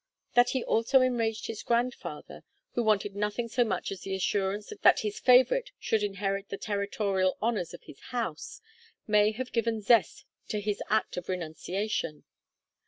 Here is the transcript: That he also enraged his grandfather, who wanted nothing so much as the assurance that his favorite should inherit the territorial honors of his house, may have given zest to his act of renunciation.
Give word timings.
That 0.33 0.49
he 0.49 0.63
also 0.63 1.01
enraged 1.01 1.45
his 1.45 1.61
grandfather, 1.61 2.43
who 2.71 2.81
wanted 2.81 3.15
nothing 3.15 3.47
so 3.47 3.63
much 3.63 3.91
as 3.91 4.01
the 4.01 4.15
assurance 4.15 4.73
that 4.81 4.99
his 5.01 5.19
favorite 5.19 5.69
should 5.77 6.01
inherit 6.01 6.49
the 6.49 6.57
territorial 6.57 7.37
honors 7.39 7.75
of 7.75 7.83
his 7.83 7.99
house, 8.09 8.61
may 9.05 9.29
have 9.33 9.51
given 9.53 9.79
zest 9.79 10.25
to 10.47 10.59
his 10.59 10.81
act 10.89 11.17
of 11.17 11.29
renunciation. 11.29 12.23